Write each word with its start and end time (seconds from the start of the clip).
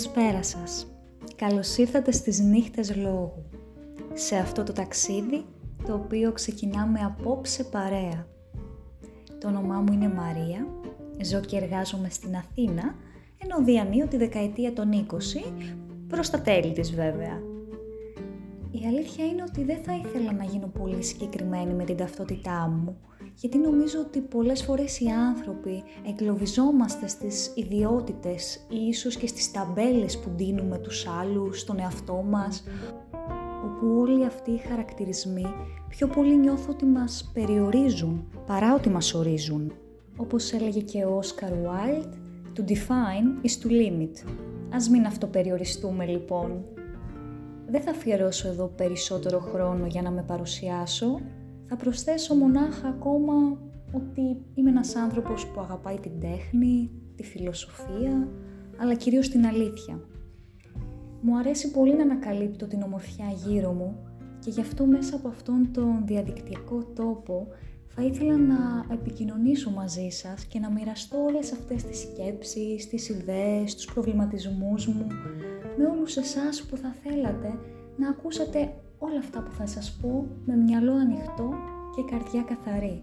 Καλησπέρα 0.00 0.42
σας. 0.42 0.86
Καλώς 1.36 1.76
ήρθατε 1.76 2.12
στις 2.12 2.40
νύχτες 2.40 2.96
λόγου. 2.96 3.44
Σε 4.14 4.36
αυτό 4.36 4.62
το 4.62 4.72
ταξίδι, 4.72 5.44
το 5.86 5.94
οποίο 5.94 6.32
ξεκινάμε 6.32 7.00
απόψε 7.00 7.64
παρέα. 7.64 8.26
Το 9.40 9.48
όνομά 9.48 9.80
μου 9.80 9.92
είναι 9.92 10.08
Μαρία, 10.08 10.66
ζω 11.22 11.40
και 11.40 11.56
εργάζομαι 11.56 12.08
στην 12.10 12.36
Αθήνα, 12.36 12.94
ενώ 13.38 13.64
διανύω 13.64 14.06
τη 14.06 14.16
δεκαετία 14.16 14.72
των 14.72 14.90
20, 14.92 15.52
προς 16.08 16.30
τα 16.30 16.40
τέλη 16.40 16.72
της 16.72 16.94
βέβαια. 16.94 17.42
Η 18.70 18.86
αλήθεια 18.86 19.24
είναι 19.24 19.42
ότι 19.48 19.64
δεν 19.64 19.78
θα 19.82 19.94
ήθελα 19.94 20.32
να 20.32 20.44
γίνω 20.44 20.66
πολύ 20.66 21.02
συγκεκριμένη 21.02 21.74
με 21.74 21.84
την 21.84 21.96
ταυτότητά 21.96 22.68
μου, 22.68 22.98
γιατί 23.34 23.58
νομίζω 23.58 24.00
ότι 24.00 24.20
πολλές 24.20 24.62
φορές 24.62 25.00
οι 25.00 25.06
άνθρωποι 25.08 25.82
εγκλωβιζόμαστε 26.06 27.08
στις 27.08 27.52
ιδιότητες 27.54 28.66
ή 28.70 28.86
ίσως 28.88 29.16
και 29.16 29.26
στις 29.26 29.50
ταμπέλες 29.50 30.18
που 30.18 30.30
δίνουμε 30.36 30.78
τους 30.78 31.06
άλλους, 31.20 31.60
στον 31.60 31.78
εαυτό 31.78 32.24
μας, 32.28 32.64
όπου 33.64 34.00
όλοι 34.00 34.24
αυτοί 34.24 34.50
οι 34.50 34.58
χαρακτηρισμοί 34.68 35.46
πιο 35.88 36.06
πολύ 36.06 36.38
νιώθω 36.38 36.70
ότι 36.70 36.84
μας 36.84 37.30
περιορίζουν 37.34 38.24
παρά 38.46 38.74
ότι 38.74 38.88
μας 38.88 39.14
ορίζουν. 39.14 39.72
Όπως 40.16 40.52
έλεγε 40.52 40.80
και 40.80 41.04
ο 41.04 41.16
Όσκαρ 41.16 41.50
Wilde, 41.52 42.14
to 42.56 42.64
define 42.64 43.46
is 43.46 43.64
to 43.64 43.70
limit. 43.70 44.28
Ας 44.72 44.88
μην 44.88 45.06
αυτοπεριοριστούμε 45.06 46.06
λοιπόν. 46.06 46.64
Δεν 47.66 47.80
θα 47.80 47.90
αφιερώσω 47.90 48.48
εδώ 48.48 48.66
περισσότερο 48.66 49.38
χρόνο 49.38 49.86
για 49.86 50.02
να 50.02 50.10
με 50.10 50.22
παρουσιάσω, 50.22 51.20
θα 51.70 51.76
προσθέσω 51.76 52.34
μονάχα 52.34 52.88
ακόμα 52.88 53.58
ότι 53.92 54.36
είμαι 54.54 54.70
ένας 54.70 54.96
άνθρωπος 54.96 55.46
που 55.46 55.60
αγαπάει 55.60 55.98
την 55.98 56.20
τέχνη, 56.20 56.90
τη 57.16 57.22
φιλοσοφία, 57.22 58.28
αλλά 58.76 58.94
κυρίως 58.94 59.28
την 59.28 59.46
αλήθεια. 59.46 60.00
Μου 61.20 61.38
αρέσει 61.38 61.70
πολύ 61.70 61.96
να 61.96 62.02
ανακαλύπτω 62.02 62.66
την 62.66 62.82
ομορφιά 62.82 63.26
γύρω 63.46 63.72
μου 63.72 63.96
και 64.38 64.50
γι' 64.50 64.60
αυτό 64.60 64.86
μέσα 64.86 65.16
από 65.16 65.28
αυτόν 65.28 65.68
τον 65.72 66.02
διαδικτυακό 66.06 66.84
τόπο 66.84 67.46
θα 67.86 68.02
ήθελα 68.02 68.36
να 68.36 68.86
επικοινωνήσω 68.92 69.70
μαζί 69.70 70.08
σας 70.08 70.44
και 70.44 70.58
να 70.58 70.70
μοιραστώ 70.70 71.24
όλες 71.24 71.52
αυτές 71.52 71.84
τις 71.84 71.98
σκέψεις, 71.98 72.88
τις 72.88 73.08
ιδέες, 73.08 73.74
τους 73.74 73.84
προβληματισμούς 73.84 74.86
μου 74.86 75.06
με 75.78 75.86
όλους 75.86 76.16
εσάς 76.16 76.62
που 76.62 76.76
θα 76.76 76.94
θέλατε 77.02 77.58
να 77.96 78.08
ακούσατε 78.08 78.72
όλα 79.02 79.18
αυτά 79.18 79.40
που 79.40 79.50
θα 79.52 79.66
σας 79.66 79.98
πω 80.00 80.26
με 80.44 80.54
μυαλό 80.54 80.92
ανοιχτό 80.92 81.54
και 81.96 82.02
καρδιά 82.10 82.42
καθαρή. 82.42 83.02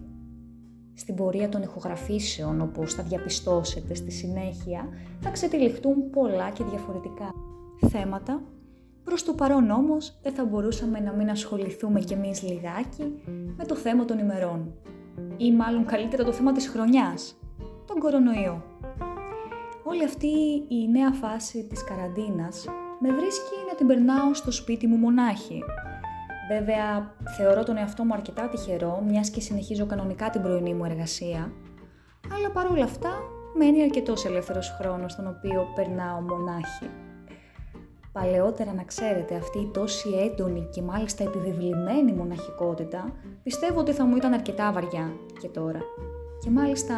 Στην 0.94 1.14
πορεία 1.14 1.48
των 1.48 1.62
ηχογραφήσεων, 1.62 2.60
όπως 2.60 2.94
θα 2.94 3.02
διαπιστώσετε 3.02 3.94
στη 3.94 4.10
συνέχεια, 4.10 4.88
θα 5.20 5.30
ξετυλιχτούν 5.30 6.10
πολλά 6.10 6.50
και 6.50 6.64
διαφορετικά 6.64 7.30
θέματα. 7.88 8.42
Προς 9.04 9.24
το 9.24 9.32
παρόν 9.32 9.70
όμως 9.70 10.18
δεν 10.22 10.32
θα 10.32 10.44
μπορούσαμε 10.44 11.00
να 11.00 11.12
μην 11.12 11.30
ασχοληθούμε 11.30 12.00
κι 12.00 12.12
εμείς 12.12 12.42
λιγάκι 12.42 13.22
με 13.56 13.64
το 13.64 13.74
θέμα 13.74 14.04
των 14.04 14.18
ημερών. 14.18 14.74
Ή 15.36 15.52
μάλλον 15.52 15.84
καλύτερα 15.84 16.24
το 16.24 16.32
θέμα 16.32 16.52
της 16.52 16.68
χρονιάς, 16.68 17.36
τον 17.86 17.98
κορονοϊό. 17.98 18.62
Όλη 19.84 20.04
αυτή 20.04 20.26
η 20.68 20.88
νέα 20.90 21.10
φάση 21.12 21.64
της 21.64 21.84
καραντίνας 21.84 22.64
με 23.00 23.12
βρίσκει 23.12 23.54
να 23.68 23.74
την 23.74 23.86
περνάω 23.86 24.34
στο 24.34 24.50
σπίτι 24.50 24.86
μου 24.86 24.96
μονάχη, 24.96 25.62
Βέβαια, 26.48 27.14
θεωρώ 27.36 27.64
τον 27.64 27.76
εαυτό 27.76 28.04
μου 28.04 28.14
αρκετά 28.14 28.48
τυχερό, 28.48 29.02
μιας 29.08 29.30
και 29.30 29.40
συνεχίζω 29.40 29.86
κανονικά 29.86 30.30
την 30.30 30.42
πρωινή 30.42 30.74
μου 30.74 30.84
εργασία, 30.84 31.52
αλλά 32.34 32.50
παρόλα 32.50 32.84
αυτά 32.84 33.10
μένει 33.54 33.82
αρκετός 33.82 34.24
ελεύθερος 34.24 34.76
χρόνος 34.80 35.16
τον 35.16 35.26
οποίο 35.26 35.66
περνάω 35.74 36.20
μονάχη. 36.20 36.90
Παλαιότερα 38.12 38.72
να 38.72 38.82
ξέρετε 38.82 39.34
αυτή 39.34 39.58
η 39.58 39.70
τόση 39.72 40.08
έντονη 40.08 40.68
και 40.72 40.82
μάλιστα 40.82 41.24
επιβεβλημένη 41.24 42.12
μοναχικότητα 42.12 43.12
πιστεύω 43.42 43.80
ότι 43.80 43.92
θα 43.92 44.04
μου 44.04 44.16
ήταν 44.16 44.32
αρκετά 44.32 44.72
βαριά 44.72 45.12
και 45.40 45.48
τώρα 45.48 45.80
και 46.40 46.50
μάλιστα 46.50 46.94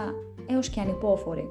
έως 0.47 0.69
και 0.69 0.80
ανυπόφορη. 0.80 1.48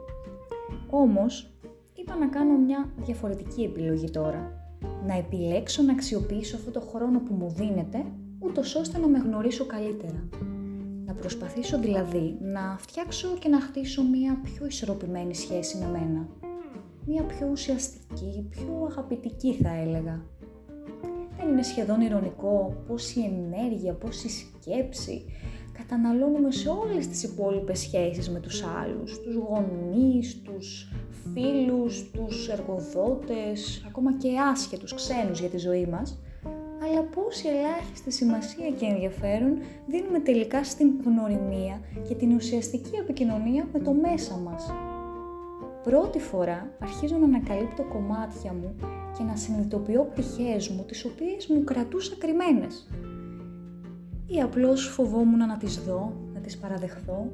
Όμως 0.90 1.52
είπα 1.96 2.16
να 2.16 2.28
κάνω 2.28 2.57
μια 2.57 2.90
διαφορετική 2.97 3.63
επιλογή 3.63 4.09
τώρα 4.09 4.59
να 5.07 5.13
επιλέξω 5.17 5.81
να 5.81 5.91
αξιοποιήσω 5.91 6.56
αυτό 6.56 6.72
το 6.72 6.79
χρόνο 6.79 7.19
που 7.19 7.34
μου 7.34 7.50
δίνεται, 7.50 8.06
ούτως 8.40 8.75
ώστε 8.75 9.00
να 9.00 9.07
με 9.07 9.17
γνωρίσω 9.17 9.66
καλύτερα. 9.66 10.29
Να 11.06 11.13
προσπαθήσω 11.13 11.79
δηλαδή 11.79 12.38
να 12.41 12.78
φτιάξω 12.79 13.28
και 13.40 13.50
να 13.50 13.62
χτίσω 13.62 14.03
μία 14.03 14.41
πιο 14.44 14.66
ισορροπημένη 14.66 15.35
σχέση 15.35 15.78
με 15.78 15.85
μένα. 15.85 16.28
Μία 17.06 17.23
πιο 17.23 17.47
ουσιαστική, 17.51 18.47
πιο 18.50 18.88
αγαπητική 18.90 19.53
θα 19.53 19.69
έλεγα. 19.69 20.23
Δεν 21.38 21.47
είναι 21.47 21.63
σχεδόν 21.63 22.01
ηρωνικό 22.01 22.84
πόση 22.88 23.19
ενέργεια, 23.19 23.94
πόση 23.94 24.29
σκέψη 24.29 25.25
καταναλώνουμε 25.79 26.51
σε 26.51 26.69
όλες 26.69 27.07
τις 27.07 27.23
υπόλοιπες 27.23 27.79
σχέσεις 27.79 28.29
με 28.29 28.40
τους 28.40 28.63
άλλους, 28.81 29.22
τους 29.22 29.35
γονείς, 29.35 30.41
τους 30.41 30.91
φίλους, 31.34 32.12
τους 32.12 32.47
εργοδότες, 32.47 33.84
ακόμα 33.88 34.13
και 34.13 34.29
άσχετους 34.51 34.94
ξένους 34.94 35.40
για 35.40 35.50
τη 35.50 35.57
ζωή 35.57 35.85
μας, 35.85 36.19
αλλά 36.84 37.03
πόση 37.03 37.47
ελάχιστη 37.47 38.12
σημασία 38.12 38.69
και 38.69 38.85
ενδιαφέρον 38.85 39.57
δίνουμε 39.88 40.19
τελικά 40.19 40.63
στην 40.63 40.90
γνωριμία 41.06 41.81
και 42.07 42.16
την 42.16 42.35
ουσιαστική 42.35 42.96
επικοινωνία 42.96 43.67
με 43.73 43.79
το 43.79 43.91
μέσα 43.94 44.35
μας. 44.35 44.73
Πρώτη 45.84 46.19
φορά 46.19 46.72
αρχίζω 46.79 47.17
να 47.17 47.25
ανακαλύπτω 47.25 47.84
κομμάτια 47.84 48.53
μου 48.53 48.75
και 49.17 49.23
να 49.23 49.35
συνειδητοποιώ 49.35 50.03
πτυχές 50.03 50.69
μου 50.69 50.84
τις 50.88 51.06
οποίες 51.06 51.47
μου 51.47 51.63
κρατούσα 51.63 52.16
κρυμμένες. 52.17 52.88
Ή 54.31 54.41
απλώς 54.41 54.88
φοβόμουν 54.88 55.38
να 55.38 55.57
τις 55.57 55.84
δω, 55.84 56.13
να 56.34 56.40
τις 56.40 56.57
παραδεχθώ 56.57 57.31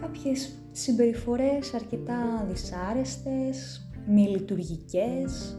κάποιες 0.00 0.54
συμπεριφορές 0.72 1.74
αρκετά 1.74 2.46
δυσάρεστες, 2.48 3.88
μη 4.06 4.28
λειτουργικές, 4.28 5.58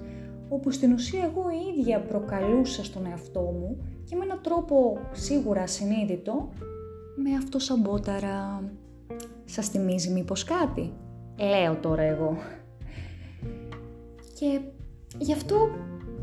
όπου 0.49 0.71
στην 0.71 0.93
ουσία 0.93 1.23
εγώ 1.23 1.45
η 1.49 1.79
ίδια 1.79 2.01
προκαλούσα 2.01 2.83
στον 2.83 3.05
εαυτό 3.05 3.41
μου 3.41 3.77
και 4.03 4.15
με 4.15 4.23
έναν 4.23 4.39
τρόπο 4.41 4.99
σίγουρα 5.11 5.67
συνείδητο 5.67 6.49
με 7.15 7.35
αυτό 7.35 7.59
σαμπόταρα. 7.59 8.71
Σας 9.45 9.69
θυμίζει 9.69 10.09
μήπως 10.09 10.43
κάτι; 10.43 10.93
Λέω 11.37 11.75
τώρα 11.75 12.01
εγώ. 12.01 12.37
Και 14.39 14.59
γι' 15.17 15.33
αυτό 15.33 15.55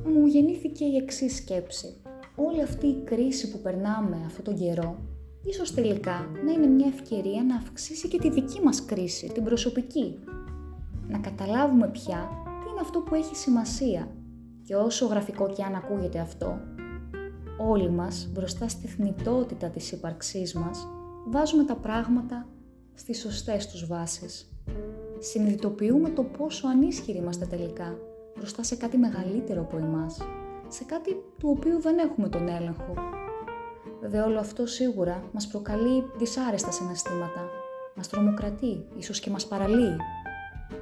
μου 0.04 0.26
γεννήθηκε 0.26 0.84
η 0.84 0.96
εξής 0.96 1.36
σκέψη. 1.36 2.03
Όλη 2.36 2.62
αυτή 2.62 2.86
η 2.86 3.02
κρίση 3.04 3.50
που 3.50 3.58
περνάμε 3.58 4.22
αυτόν 4.26 4.44
τον 4.44 4.54
καιρό 4.54 4.98
ίσως 5.44 5.74
τελικά 5.74 6.30
να 6.44 6.52
είναι 6.52 6.66
μια 6.66 6.86
ευκαιρία 6.86 7.42
να 7.42 7.56
αυξήσει 7.56 8.08
και 8.08 8.18
τη 8.18 8.30
δική 8.30 8.60
μας 8.60 8.84
κρίση, 8.84 9.30
την 9.34 9.44
προσωπική. 9.44 10.18
Να 11.08 11.18
καταλάβουμε 11.18 11.88
πια 11.88 12.28
τι 12.44 12.70
είναι 12.70 12.80
αυτό 12.80 13.00
που 13.00 13.14
έχει 13.14 13.36
σημασία 13.36 14.08
και 14.62 14.76
όσο 14.76 15.06
γραφικό 15.06 15.50
και 15.50 15.62
αν 15.62 15.74
ακούγεται 15.74 16.18
αυτό, 16.18 16.60
όλοι 17.58 17.90
μας 17.90 18.28
μπροστά 18.32 18.68
στη 18.68 18.86
θνητότητα 18.86 19.68
της 19.68 19.92
ύπαρξής 19.92 20.54
μας 20.54 20.88
βάζουμε 21.26 21.64
τα 21.64 21.76
πράγματα 21.76 22.48
στις 22.94 23.20
σωστές 23.20 23.68
τους 23.68 23.86
βάσεις. 23.86 24.48
Συνειδητοποιούμε 25.18 26.10
το 26.10 26.22
πόσο 26.22 26.68
ανίσχυροι 26.68 27.18
είμαστε 27.18 27.46
τελικά 27.46 27.98
μπροστά 28.36 28.62
σε 28.62 28.76
κάτι 28.76 28.96
μεγαλύτερο 28.96 29.60
από 29.60 29.76
εμάς, 29.76 30.18
σε 30.68 30.84
κάτι 30.84 31.10
του 31.38 31.54
οποίου 31.56 31.80
δεν 31.80 31.98
έχουμε 31.98 32.28
τον 32.28 32.48
έλεγχο 32.48 32.94
Βέβαια 34.04 34.24
όλο 34.24 34.38
αυτό 34.38 34.66
σίγουρα 34.66 35.22
μας 35.32 35.46
προκαλεί 35.46 36.04
δυσάρεστα 36.16 36.70
συναισθήματα. 36.70 37.48
Μας 37.94 38.08
τρομοκρατεί, 38.08 38.84
ίσως 38.96 39.20
και 39.20 39.30
μας 39.30 39.46
παραλύει. 39.46 39.96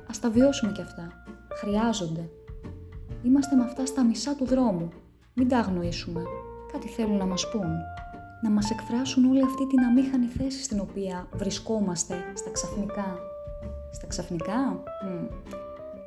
Ας 0.08 0.20
τα 0.20 0.30
βιώσουμε 0.30 0.72
κι 0.72 0.80
αυτά. 0.80 1.24
Χρειάζονται. 1.54 2.28
Είμαστε 3.22 3.56
με 3.56 3.62
αυτά 3.62 3.86
στα 3.86 4.04
μισά 4.04 4.34
του 4.34 4.44
δρόμου. 4.44 4.88
Μην 5.34 5.48
τα 5.48 5.58
αγνοήσουμε. 5.58 6.22
Κάτι 6.72 6.88
θέλουν 6.88 7.16
να 7.16 7.26
μας 7.26 7.50
πούν. 7.50 7.70
Να 8.42 8.50
μας 8.50 8.70
εκφράσουν 8.70 9.24
όλη 9.24 9.42
αυτή 9.42 9.66
την 9.66 9.78
αμήχανη 9.78 10.26
θέση 10.26 10.62
στην 10.62 10.80
οποία 10.80 11.26
βρισκόμαστε 11.32 12.14
στα 12.34 12.50
ξαφνικά. 12.50 13.18
Στα 13.92 14.06
ξαφνικά; 14.06 14.82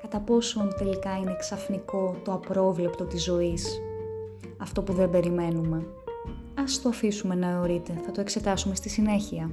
Κατά 0.05 0.19
πόσον 0.19 0.73
τελικά 0.77 1.17
είναι 1.17 1.35
ξαφνικό 1.39 2.15
το 2.23 2.33
απρόβλεπτο 2.33 3.03
της 3.03 3.23
ζωής. 3.23 3.81
Αυτό 4.57 4.81
που 4.81 4.93
δεν 4.93 5.09
περιμένουμε. 5.09 5.85
Ας 6.55 6.81
το 6.81 6.89
αφήσουμε 6.89 7.35
να 7.35 7.49
αιωρείται, 7.49 7.93
θα 8.05 8.11
το 8.11 8.21
εξετάσουμε 8.21 8.75
στη 8.75 8.89
συνέχεια. 8.89 9.51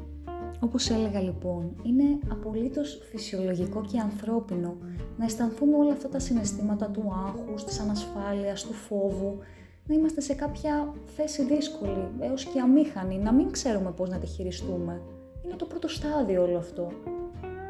Όπως 0.60 0.90
έλεγα 0.90 1.20
λοιπόν, 1.20 1.76
είναι 1.82 2.04
απολύτως 2.28 3.00
φυσιολογικό 3.10 3.80
και 3.80 3.98
ανθρώπινο 3.98 4.76
να 5.18 5.24
αισθανθούμε 5.24 5.76
όλα 5.76 5.92
αυτά 5.92 6.08
τα 6.08 6.18
συναισθήματα 6.18 6.86
του 6.86 7.12
άγχους, 7.26 7.64
της 7.64 7.80
ανασφάλειας, 7.80 8.64
του 8.64 8.72
φόβου, 8.72 9.38
να 9.86 9.94
είμαστε 9.94 10.20
σε 10.20 10.34
κάποια 10.34 10.94
θέση 11.16 11.44
δύσκολη, 11.44 12.08
έως 12.20 12.44
και 12.44 12.60
αμήχανη, 12.60 13.18
να 13.18 13.32
μην 13.32 13.50
ξέρουμε 13.50 13.90
πώς 13.90 14.08
να 14.08 14.18
τη 14.18 14.26
χειριστούμε. 14.26 15.02
Είναι 15.44 15.54
το 15.56 15.64
πρώτο 15.64 15.88
στάδιο 15.88 16.42
όλο 16.42 16.58
αυτό. 16.58 16.92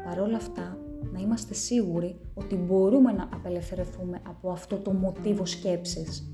Παρ' 0.05 0.19
όλα 0.19 0.35
αυτά, 0.35 0.77
να 1.13 1.19
είμαστε 1.19 1.53
σίγουροι 1.53 2.19
ότι 2.33 2.55
μπορούμε 2.55 3.11
να 3.11 3.29
απελευθερωθούμε 3.33 4.21
από 4.27 4.51
αυτό 4.51 4.77
το 4.77 4.91
μοτίβο 4.91 5.45
σκέψης. 5.45 6.31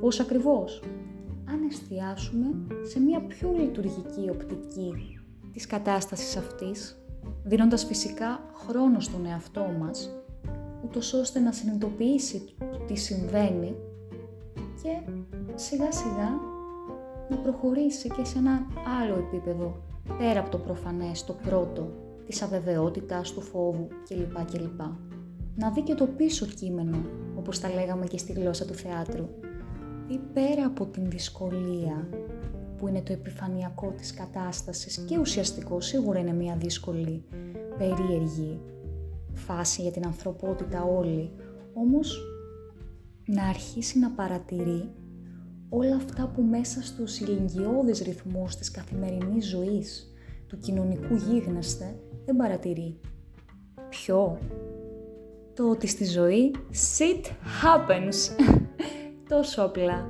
Πώς 0.00 0.20
ακριβώς; 0.20 0.82
Αν 1.48 1.68
εστιάσουμε 1.70 2.46
σε 2.82 3.00
μια 3.00 3.20
πιο 3.26 3.52
λειτουργική 3.52 4.30
οπτική 4.30 4.92
της 5.52 5.66
κατάστασης 5.66 6.36
αυτής, 6.36 7.04
δίνοντας 7.44 7.84
φυσικά 7.84 8.40
χρόνο 8.54 9.00
στον 9.00 9.26
εαυτό 9.26 9.66
μας, 9.80 10.10
ούτως 10.84 11.12
ώστε 11.12 11.40
να 11.40 11.52
συνειδητοποιήσει 11.52 12.54
τι 12.86 12.96
συμβαίνει 12.96 13.76
και 14.82 15.12
σιγά 15.54 15.92
σιγά 15.92 16.30
να 17.28 17.36
προχωρήσει 17.36 18.08
και 18.08 18.24
σε 18.24 18.38
ένα 18.38 18.66
άλλο 19.00 19.14
επίπεδο, 19.14 19.76
πέρα 20.18 20.40
από 20.40 20.50
το 20.50 20.58
προφανές, 20.58 21.24
το 21.24 21.32
πρώτο, 21.32 22.05
της 22.26 22.42
αβεβαιότητας, 22.42 23.32
του 23.32 23.40
φόβου 23.40 23.88
κλπ. 24.08 24.44
κλπ. 24.52 24.80
Να 25.54 25.70
δει 25.70 25.82
και 25.82 25.94
το 25.94 26.06
πίσω 26.06 26.46
κείμενο, 26.46 26.96
όπως 27.38 27.60
τα 27.60 27.74
λέγαμε 27.74 28.06
και 28.06 28.18
στη 28.18 28.32
γλώσσα 28.32 28.64
του 28.64 28.74
θεάτρου. 28.74 29.28
Ή 30.08 30.18
πέρα 30.32 30.66
από 30.66 30.86
την 30.86 31.10
δυσκολία 31.10 32.08
που 32.76 32.88
είναι 32.88 33.02
το 33.02 33.12
επιφανειακό 33.12 33.94
της 33.96 34.14
κατάστασης 34.14 34.98
και 34.98 35.18
ουσιαστικό, 35.18 35.80
σίγουρα 35.80 36.18
είναι 36.18 36.32
μια 36.32 36.56
δύσκολη, 36.56 37.24
περίεργη 37.78 38.60
φάση 39.32 39.82
για 39.82 39.90
την 39.90 40.06
ανθρωπότητα 40.06 40.84
όλη, 40.84 41.30
όμως 41.74 42.20
να 43.26 43.44
αρχίσει 43.44 43.98
να 43.98 44.10
παρατηρεί 44.10 44.90
όλα 45.68 45.96
αυτά 45.96 46.28
που 46.28 46.42
μέσα 46.42 46.82
στους 46.82 47.18
ηλικιώδεις 47.20 48.00
ρυθμούς 48.00 48.56
της 48.56 48.70
καθημερινής 48.70 49.48
ζωής, 49.48 50.12
του 50.46 50.58
κοινωνικού 50.58 51.14
γίγνεσθε, 51.14 51.98
δεν 52.26 52.36
παρατηρεί. 52.36 53.00
Ποιο; 53.88 54.38
Το 55.54 55.70
ότι 55.70 55.86
στη 55.86 56.04
ζωή 56.04 56.54
shit 56.72 57.24
happens. 57.62 58.44
Τόσο 59.28 59.62
απλά. 59.62 60.06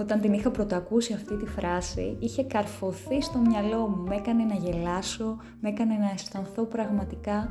Όταν 0.00 0.20
την 0.20 0.32
είχα 0.32 0.50
πρωτοακούσει 0.50 1.12
αυτή 1.12 1.36
τη 1.36 1.46
φράση, 1.46 2.16
είχε 2.20 2.42
καρφωθεί 2.42 3.22
στο 3.22 3.38
μυαλό 3.38 3.88
μου, 3.88 4.04
με 4.08 4.14
έκανε 4.14 4.44
να 4.44 4.54
γελάσω, 4.54 5.36
με 5.60 5.68
έκανε 5.68 5.94
να 5.94 6.10
αισθανθώ 6.14 6.64
πραγματικά 6.64 7.50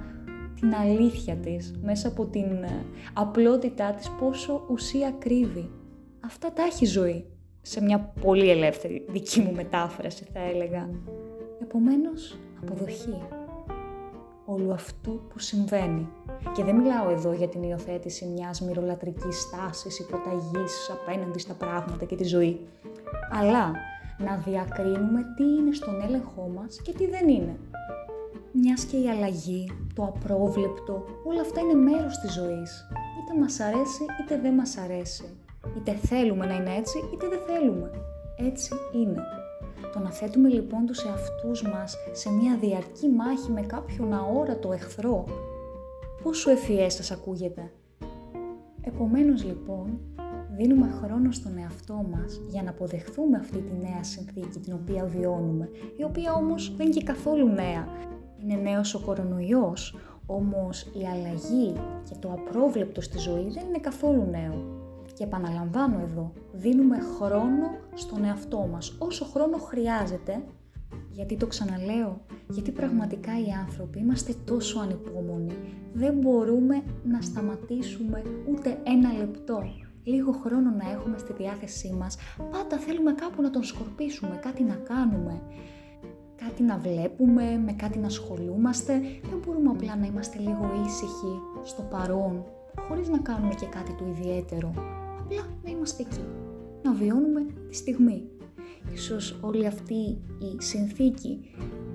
την 0.60 0.74
αλήθεια 0.74 1.36
της, 1.36 1.74
μέσα 1.84 2.08
από 2.08 2.26
την 2.26 2.64
ε, 2.64 2.86
απλότητά 3.14 3.92
της, 3.92 4.10
πόσο 4.10 4.66
ουσία 4.70 5.16
κρύβει. 5.20 5.72
Αυτά 6.20 6.54
τα 6.54 6.64
έχει 6.64 6.86
ζωή, 6.86 7.26
σε 7.62 7.82
μια 7.82 8.14
πολύ 8.22 8.50
ελεύθερη 8.50 9.06
δική 9.10 9.40
μου 9.40 9.52
μετάφραση 9.56 10.26
θα 10.34 10.40
έλεγα. 10.40 10.90
Επομένως, 11.62 12.38
αποδοχή 12.62 13.22
όλου 14.45 14.74
αυτού 14.74 15.22
που 15.30 15.40
συμβαίνει. 15.40 16.07
Και 16.54 16.63
δεν 16.63 16.75
μιλάω 16.75 17.10
εδώ 17.10 17.34
για 17.34 17.48
την 17.48 17.63
υιοθέτηση 17.63 18.25
μιας 18.25 18.62
μυρολατρικής 18.62 19.40
στάσης, 19.40 20.00
υποταγής 20.00 20.92
απέναντι 20.92 21.40
στα 21.40 21.54
πράγματα 21.54 22.06
και 22.06 22.16
τη 22.16 22.24
ζωή, 22.24 22.60
αλλά 23.31 23.72
να 24.18 24.38
διακρίνουμε 24.38 25.22
τι 25.36 25.44
είναι 25.44 25.74
στον 25.74 26.01
έλεγχό 26.01 26.51
μας 26.56 26.81
και 26.81 26.94
τι 26.94 27.07
δεν 27.07 27.30
είναι. 27.30 27.57
Μιας 28.51 28.84
και 28.84 28.98
η 28.98 29.10
αλλαγή, 29.10 29.72
το 29.95 30.04
απρόβλεπτο, 30.04 31.06
όλα 31.24 31.42
αυτά 31.42 31.62
είναι 31.62 31.74
μέρος 31.74 32.18
της 32.18 32.34
ζωής. 32.34 32.88
Είτε 32.92 33.40
μας 33.40 33.60
αρέσει 33.60 34.04
είτε 34.22 34.40
δεν 34.42 34.54
μας 34.54 34.78
αρέσει. 34.78 35.38
Είτε 35.78 35.94
θέλουμε 35.94 36.45
να 36.45 36.54
είναι 36.54 36.75
έτσι 36.75 36.98
είτε 37.13 37.28
δεν 37.28 37.40
θέλουμε. 37.48 37.92
Έτσι 38.38 38.74
είναι. 38.94 39.22
Το 39.94 40.00
να 40.00 40.12
θέτουμε 40.12 40.50
λοιπόν 40.50 40.86
τους 40.86 41.04
εαυτούς 41.04 41.62
μας 41.62 41.95
σε 42.12 42.31
μια 42.31 42.57
διαρκή 42.57 43.07
μάχη 43.07 43.51
με 43.51 43.62
κάποιον 43.62 44.13
αόρατο 44.13 44.72
εχθρό, 44.72 45.25
πόσο 46.24 46.51
ευφυές 46.51 46.94
σας 46.94 47.12
ακούγεται; 47.12 47.72
Επομένως 48.81 49.44
λοιπόν, 49.44 50.00
δίνουμε 50.56 50.90
χρόνο 51.01 51.31
στον 51.31 51.57
εαυτό 51.57 52.06
μας 52.12 52.42
για 52.50 52.63
να 52.63 52.69
αποδεχθούμε 52.69 53.38
αυτή 53.38 53.57
τη 53.57 53.74
νέα 53.81 54.04
συνθήκη 54.04 54.60
την 54.60 54.74
οποία 54.74 55.06
βιώνουμε, 55.06 55.69
η 55.98 56.04
οποία 56.04 56.34
όμως 56.34 56.75
δεν 56.75 56.86
είναι 56.86 56.95
και 56.95 57.04
καθόλου 57.04 57.48
νέα. 57.48 57.88
Είναι 58.42 58.56
νέος 58.56 58.94
ο 58.94 59.00
κορονοϊός, 59.00 59.95
όμως 60.25 60.81
η 60.81 61.07
αλλαγή 61.13 61.74
και 62.10 62.16
το 62.19 62.31
απρόβλεπτο 62.31 63.01
στη 63.01 63.18
ζωή 63.18 63.50
δεν 63.50 63.66
είναι 63.68 63.80
καθόλου 63.80 64.28
νέο. 64.31 64.82
Και 65.13 65.24
επαναλαμβάνω 65.24 66.00
εδώ, 66.00 66.33
δίνουμε 66.51 66.98
χρόνο 67.00 67.65
στον 67.94 68.24
εαυτό 68.24 68.68
μας, 68.71 68.95
όσο 69.00 69.25
χρόνο 69.25 69.57
χρειάζεται, 69.57 70.44
γιατί 71.12 71.38
το 71.38 71.48
ξαναλέω, 71.48 72.21
γιατί 72.50 72.71
πραγματικά 72.71 73.31
οι 73.31 73.51
άνθρωποι 73.68 74.00
είμαστε 74.00 74.33
τόσο 74.45 74.80
ανυπόμονοι, 74.80 75.54
δεν 75.94 76.13
μπορούμε 76.13 76.83
να 77.04 77.21
σταματήσουμε 77.21 78.21
ούτε 78.51 78.77
ένα 78.83 79.13
λεπτό. 79.13 79.63
Λίγο 80.04 80.31
χρόνο 80.31 80.69
να 80.69 80.92
έχουμε 80.92 81.18
στη 81.18 81.33
διάθεσή 81.33 81.94
μας, 82.00 82.18
πάντα 82.51 82.77
θέλουμε 82.77 83.13
κάπου 83.13 83.42
να 83.42 83.50
τον 83.50 83.63
σκορπίσουμε, 83.63 84.39
κάτι 84.42 84.63
να 84.63 84.75
κάνουμε, 84.75 85.42
κάτι 86.36 86.63
να 86.63 86.77
βλέπουμε, 86.77 87.62
με 87.66 87.71
κάτι 87.71 88.00
να 88.00 88.06
ασχολούμαστε, 88.07 88.94
δεν 89.30 89.39
μπορούμε 89.45 89.69
απλά 89.69 89.95
να 89.95 90.06
είμαστε 90.06 90.39
λίγο 90.39 90.71
ήσυχοι 90.86 91.39
στο 91.63 91.81
παρόν, 91.81 92.44
χωρίς 92.88 93.09
να 93.09 93.18
κάνουμε 93.18 93.54
και 93.54 93.66
κάτι 93.66 93.94
του 93.94 94.06
ιδιαίτερο 94.07 94.74
απλά 95.24 95.48
να 95.64 95.70
είμαστε 95.72 96.04
εκεί, 96.04 96.24
να 96.84 96.94
βιώνουμε 96.94 97.46
τη 97.70 97.75
στιγμή. 97.75 98.28
Ίσως 98.94 99.38
όλη 99.42 99.68
αυτή 99.68 99.94
η 100.40 100.56
συνθήκη 100.58 101.40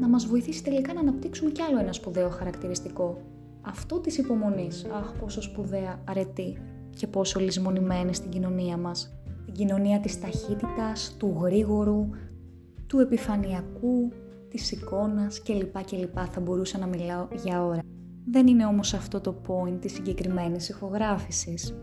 να 0.01 0.09
μας 0.09 0.27
βοηθήσει 0.27 0.65
τελικά 0.65 0.93
να 0.93 1.01
αναπτύξουμε 1.01 1.51
κι 1.51 1.63
άλλο 1.63 1.79
ένα 1.79 1.93
σπουδαίο 1.93 2.29
χαρακτηριστικό. 2.29 3.21
Αυτό 3.61 4.01
της 4.01 4.19
υπομονής. 4.19 4.85
Αχ, 4.85 5.13
πόσο 5.19 5.43
σπουδαία 5.43 6.03
αρετή 6.09 6.59
και 6.97 7.07
πόσο 7.07 7.41
λησμονημένη 7.41 8.15
στην 8.15 8.31
κοινωνία 8.31 8.77
μας. 8.77 9.21
Την 9.45 9.55
κοινωνία 9.55 10.01
της 10.01 10.21
ταχύτητας, 10.21 11.15
του 11.19 11.39
γρήγορου, 11.43 12.09
του 12.87 12.99
επιφανειακού, 12.99 14.13
της 14.49 14.73
εικόνας 14.73 15.43
κλπ. 15.43 15.85
κλπ. 15.85 16.19
Θα 16.31 16.41
μπορούσα 16.41 16.79
να 16.79 16.87
μιλάω 16.87 17.29
για 17.45 17.65
ώρα. 17.65 17.81
Δεν 18.31 18.47
είναι 18.47 18.67
όμως 18.67 18.95
αυτό 18.95 19.21
το 19.21 19.43
point 19.47 19.81
της 19.81 19.93
συγκεκριμένης 19.93 20.69
ηχογράφησης. 20.69 21.75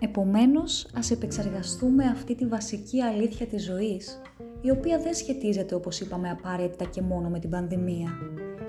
Επομένως, 0.00 0.86
ας 0.94 1.10
επεξεργαστούμε 1.10 2.04
αυτή 2.04 2.34
τη 2.34 2.46
βασική 2.46 3.00
αλήθεια 3.00 3.46
της 3.46 3.64
ζωής, 3.64 4.20
η 4.60 4.70
οποία 4.70 4.98
δεν 4.98 5.14
σχετίζεται 5.14 5.74
όπως 5.74 6.00
είπαμε 6.00 6.30
απαραίτητα 6.30 6.84
και 6.84 7.02
μόνο 7.02 7.28
με 7.28 7.38
την 7.38 7.50
πανδημία. 7.50 8.10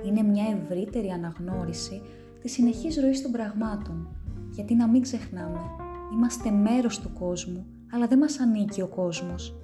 Είναι 0.05 0.21
μια 0.21 0.45
ευρύτερη 0.61 1.09
αναγνώριση 1.09 2.01
της 2.41 2.51
συνεχής 2.51 2.97
ροής 2.97 3.21
των 3.21 3.31
πραγμάτων. 3.31 4.07
Γιατί 4.51 4.75
να 4.75 4.87
μην 4.87 5.01
ξεχνάμε, 5.01 5.59
είμαστε 6.13 6.51
μέρος 6.51 6.99
του 6.99 7.13
κόσμου, 7.19 7.65
αλλά 7.91 8.07
δεν 8.07 8.17
μας 8.17 8.39
ανήκει 8.39 8.81
ο 8.81 8.87
κόσμος. 8.87 9.55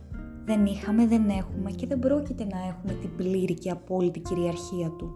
Δεν 0.45 0.65
είχαμε, 0.65 1.07
δεν 1.07 1.29
έχουμε 1.29 1.71
και 1.71 1.87
δεν 1.87 1.99
πρόκειται 1.99 2.43
να 2.43 2.57
έχουμε 2.67 2.93
την 3.01 3.15
πλήρη 3.15 3.53
και 3.53 3.69
απόλυτη 3.69 4.19
κυριαρχία 4.19 4.89
του. 4.97 5.11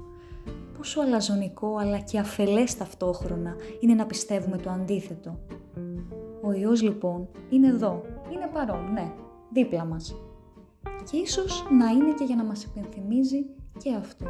Πόσο 0.77 1.01
αλαζονικό 1.01 1.77
αλλά 1.77 1.99
και 1.99 2.19
αφελές 2.19 2.77
ταυτόχρονα 2.77 3.55
είναι 3.79 3.93
να 3.93 4.05
πιστεύουμε 4.05 4.57
το 4.57 4.69
αντίθετο. 4.69 5.39
Ο 6.47 6.53
ιός 6.53 6.81
λοιπόν 6.81 7.27
είναι 7.49 7.67
εδώ, 7.67 8.01
είναι 8.31 8.49
παρόν, 8.53 8.91
ναι, 8.93 9.11
δίπλα 9.51 9.85
μας. 9.85 10.15
Και 11.11 11.17
ίσως 11.17 11.67
να 11.79 11.85
είναι 11.85 12.13
και 12.13 12.23
για 12.23 12.35
να 12.35 12.43
μας 12.43 12.63
υπενθυμίζει 12.63 13.45
και 13.77 13.93
αυτό. 13.93 14.25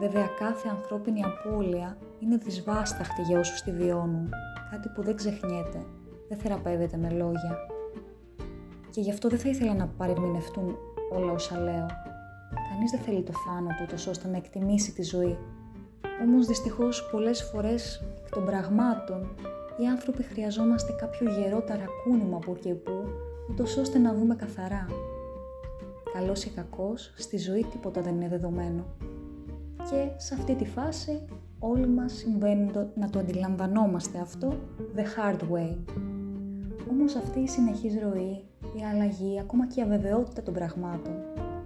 Βέβαια 0.00 0.26
κάθε 0.38 0.68
ανθρώπινη 0.68 1.22
απώλεια 1.24 1.98
είναι 2.18 2.36
δυσβάσταχτη 2.36 3.22
για 3.22 3.38
όσους 3.38 3.62
τη 3.62 3.70
βιώνουν, 3.70 4.28
κάτι 4.70 4.88
που 4.88 5.02
δεν 5.02 5.16
ξεχνιέται, 5.16 5.84
δεν 6.28 6.38
θεραπεύεται 6.38 6.96
με 6.96 7.10
λόγια. 7.10 7.58
Και 8.90 9.00
γι' 9.00 9.10
αυτό 9.10 9.28
δεν 9.28 9.38
θα 9.38 9.48
ήθελα 9.48 9.74
να 9.74 9.86
παρεμηνευτούν 9.86 10.76
όλα 11.12 11.32
όσα 11.32 11.58
λέω. 11.58 11.86
Κανείς 12.70 12.90
δεν 12.90 13.00
θέλει 13.00 13.22
το 13.22 13.32
θάνατο 13.32 13.86
τόσο 13.88 14.10
ώστε 14.10 14.28
να 14.28 14.36
εκτιμήσει 14.36 14.92
τη 14.92 15.02
ζωή. 15.02 15.38
Όμως 16.22 16.46
δυστυχώς 16.46 17.08
πολλές 17.10 17.42
φορές 17.42 18.04
εκ 18.24 18.30
των 18.30 18.44
πραγμάτων 18.44 19.34
οι 19.76 19.86
άνθρωποι 19.86 20.22
χρειαζόμαστε 20.22 20.92
κάποιο 20.92 21.30
γερό 21.30 21.60
ταρακούνημα 21.60 22.36
από 22.36 22.56
και 22.60 22.74
που, 22.74 22.92
ούτως 23.50 23.76
ώστε 23.76 23.98
να 23.98 24.14
δούμε 24.14 24.34
καθαρά. 24.34 24.86
Καλός 26.12 26.44
ή 26.44 26.50
κακός, 26.50 27.12
στη 27.16 27.38
ζωή 27.38 27.66
τίποτα 27.70 28.00
δεν 28.00 28.14
είναι 28.14 28.28
δεδομένο. 28.28 28.84
Και 29.90 30.08
σε 30.16 30.34
αυτή 30.34 30.54
τη 30.54 30.64
φάση 30.64 31.24
όλοι 31.58 31.86
μας 31.86 32.12
συμβαίνει 32.12 32.70
να 32.94 33.10
το 33.10 33.18
αντιλαμβανόμαστε 33.18 34.18
αυτό 34.18 34.56
the 34.96 35.00
hard 35.00 35.40
way. 35.40 35.76
Όμως 36.90 37.14
αυτή 37.14 37.40
η 37.40 37.48
συνεχής 37.48 37.94
ροή, 38.02 38.44
η 38.78 38.84
αλλαγή, 38.92 39.40
ακόμα 39.40 39.66
και 39.66 39.80
η 39.80 39.82
αβεβαιότητα 39.82 40.42
των 40.42 40.54
πραγμάτων 40.54 41.14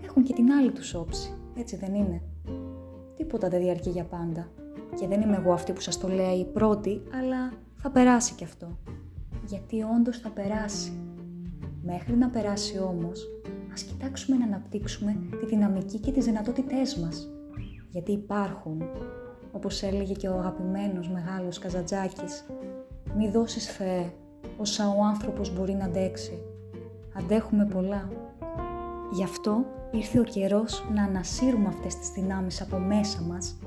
έχουν 0.04 0.22
και 0.22 0.32
την 0.32 0.52
άλλη 0.52 0.72
τους 0.72 0.94
όψη, 0.94 1.34
έτσι 1.56 1.76
δεν 1.76 1.94
είναι; 1.94 2.22
Τίποτα 3.16 3.48
δεν 3.48 3.60
διαρκεί 3.60 3.90
για 3.90 4.04
πάντα. 4.04 4.48
Και 5.00 5.06
δεν 5.06 5.20
είμαι 5.20 5.36
εγώ 5.36 5.52
αυτή 5.52 5.72
που 5.72 5.80
σας 5.80 5.98
το 5.98 6.08
λέει 6.08 6.38
η 6.38 6.44
πρώτη, 6.44 7.02
αλλά 7.18 7.37
θα 7.80 7.90
περάσει 7.90 8.34
κι 8.34 8.44
αυτό. 8.44 8.78
Γιατί 9.46 9.82
όντως 9.96 10.18
θα 10.18 10.30
περάσει. 10.30 10.92
Μέχρι 11.82 12.16
να 12.16 12.28
περάσει 12.28 12.78
όμως, 12.78 13.26
ας 13.72 13.82
κοιτάξουμε 13.82 14.36
να 14.36 14.44
αναπτύξουμε 14.44 15.16
τη 15.40 15.46
δυναμική 15.46 15.98
και 15.98 16.12
τις 16.12 16.24
δυνατότητές 16.24 16.96
μας. 16.96 17.28
Γιατί 17.90 18.12
υπάρχουν. 18.12 18.82
όπως 19.52 19.82
έλεγε 19.82 20.12
και 20.12 20.28
ο 20.28 20.38
αγαπημένος 20.38 21.08
μεγάλος 21.08 21.58
Καζαντζάκης, 21.58 22.46
μη 23.16 23.30
δώσεις 23.30 23.66
Θεέ 23.66 24.12
όσα 24.56 24.88
ο 24.88 25.04
άνθρωπος 25.04 25.54
μπορεί 25.54 25.72
να 25.72 25.84
αντέξει. 25.84 26.42
Αντέχουμε 27.14 27.66
πολλά. 27.66 28.08
Γι' 29.12 29.22
αυτό 29.22 29.64
ήρθε 29.90 30.18
ο 30.18 30.24
καιρός 30.24 30.84
να 30.94 31.02
ανασύρουμε 31.02 31.68
αυτές 31.68 31.96
τις 31.98 32.10
δυνάμεις 32.10 32.60
από 32.60 32.78
μέσα 32.78 33.22
μας, 33.22 33.58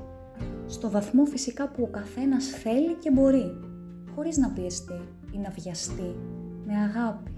στο 0.66 0.90
βαθμό 0.90 1.24
φυσικά 1.24 1.68
που 1.68 1.82
ο 1.82 1.86
καθένας 1.90 2.46
θέλει 2.46 2.94
και 2.94 3.10
μπορεί, 3.10 3.71
χωρίς 4.14 4.36
να 4.36 4.50
πιεστεί 4.50 5.00
ή 5.32 5.38
να 5.38 5.50
βιαστεί, 5.50 6.16
με 6.66 6.76
αγάπη, 6.76 7.30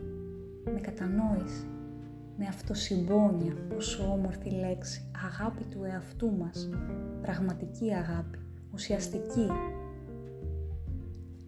με 0.65 0.81
κατανόηση, 0.81 1.67
με 2.39 2.47
αυτοσυμπόνια, 2.47 3.55
πόσο 3.69 4.13
όμορφη 4.13 4.51
λέξη, 4.51 5.11
αγάπη 5.27 5.65
του 5.65 5.85
εαυτού 5.85 6.33
μας, 6.39 6.69
πραγματική 7.23 7.95
αγάπη, 7.95 8.39
ουσιαστική, 8.73 9.49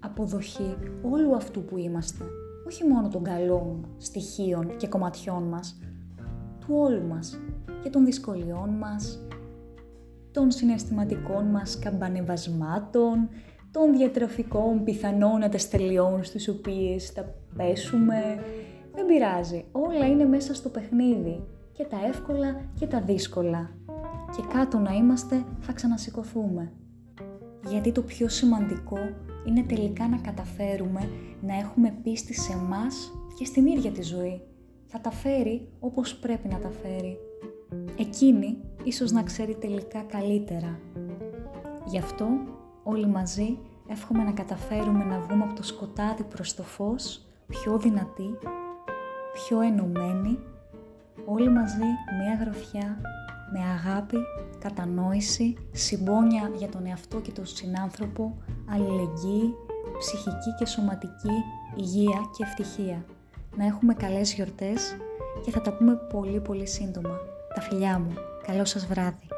αποδοχή 0.00 0.76
όλου 1.02 1.37
αυτού 1.37 1.64
που 1.64 1.76
είμαστε, 1.78 2.25
όχι 2.66 2.85
μόνο 2.85 3.09
των 3.09 3.23
καλών 3.23 3.88
στοιχείων 3.99 4.76
και 4.76 4.88
κομματιών 4.88 5.42
μας, 5.42 5.80
του 6.61 6.75
όλου 6.75 7.06
μας 7.06 7.38
και 7.83 7.90
των 7.90 8.04
δυσκολιών 8.04 8.71
μας, 8.71 9.26
των 10.30 10.50
συναισθηματικών 10.50 11.45
μας 11.45 11.78
καμπανεβασμάτων, 11.78 13.28
των 13.71 13.97
διατροφικών 13.97 14.85
πιθανών 14.85 15.43
αταστελειών 15.43 16.25
στις 16.25 16.49
οποίες 16.49 17.11
θα 17.11 17.35
πέσουμε. 17.57 18.43
Δεν 18.95 19.07
πειράζει, 19.07 19.65
όλα 19.73 20.07
είναι 20.07 20.25
μέσα 20.25 20.55
στο 20.55 20.69
παιχνίδι 20.69 21.45
και 21.73 21.85
τα 21.85 21.97
εύκολα 22.07 22.61
και 22.79 22.87
τα 22.87 23.01
δύσκολα. 23.01 23.71
Και 24.37 24.43
κάτω 24.53 24.79
να 24.79 24.93
είμαστε 24.93 25.45
θα 25.61 25.73
ξανασηκωθούμε. 25.73 26.73
Γιατί 27.69 27.93
το 27.93 28.03
πιο 28.03 28.29
σημαντικό 28.29 28.99
είναι 29.47 29.63
τελικά 29.63 30.09
να 30.09 30.17
καταφέρουμε 30.17 31.09
να 31.41 31.55
έχουμε 31.55 31.95
πίστη 32.03 32.35
σε 32.35 32.57
μας 32.57 33.13
και 33.39 33.45
στην 33.45 33.67
ίδια 33.67 33.91
τη 33.91 34.03
ζωή. 34.03 34.41
Θα 34.87 35.01
τα 35.01 35.11
φέρει 35.11 35.69
όπως 35.81 36.15
πρέπει 36.15 36.49
να 36.49 36.59
τα 36.59 36.71
φέρει. 36.71 37.17
Εκείνη 37.99 38.59
ίσως 38.85 39.13
να 39.13 39.23
ξέρει 39.23 39.55
τελικά 39.55 40.01
καλύτερα. 40.01 40.81
Γι' 41.87 41.99
αυτό 41.99 42.27
όλοι 42.88 43.07
μαζί 43.07 43.59
εύχομαι 43.88 44.23
να 44.23 44.33
καταφέρουμε 44.33 45.05
να 45.05 45.19
βγούμε 45.19 45.45
από 45.45 45.55
το 45.55 45.62
σκοτάδι 45.62 46.23
προς 46.23 46.55
το 46.55 46.62
φως 46.62 47.21
πιο 47.47 47.78
δυνατοί, 47.78 48.38
πιο 49.33 49.61
ενωμένοι, 49.61 50.38
όλοι 51.25 51.49
μαζί 51.50 51.85
μία 52.19 52.35
γραφιά, 52.40 53.00
με 53.52 53.61
αγάπη, 53.61 54.16
κατανόηση, 54.59 55.57
συμπόνια 55.73 56.50
για 56.57 56.69
τον 56.69 56.87
εαυτό 56.87 57.21
και 57.21 57.31
τον 57.31 57.47
συνάνθρωπο, 57.47 58.37
αλληλεγγύη, 58.71 59.55
ψυχική 59.99 60.55
και 60.59 60.66
σωματική 60.66 61.37
υγεία 61.76 62.21
και 62.37 62.45
ευτυχία. 62.45 63.05
Να 63.57 63.66
έχουμε 63.66 63.95
καλές 63.95 64.35
γιορτές 64.35 64.97
και 65.45 65.50
θα 65.50 65.61
τα 65.61 65.73
πούμε 65.73 65.95
πολύ 65.95 66.40
πολύ 66.40 66.66
σύντομα. 66.66 67.19
Τα 67.55 67.61
φιλιά 67.61 67.99
μου. 67.99 68.14
Καλό 68.47 68.64
σας 68.64 68.87
βράδυ. 68.87 69.36